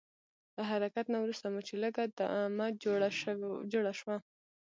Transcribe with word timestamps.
له 0.55 0.61
حرکت 0.71 1.05
نه 1.13 1.17
وروسته 1.23 1.45
مو 1.53 1.61
چې 1.67 1.73
لږ 1.83 1.95
دمه 2.19 2.67
جوړه 3.73 3.93
شوه. 3.99 4.15